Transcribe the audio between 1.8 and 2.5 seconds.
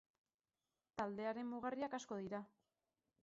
asko dira.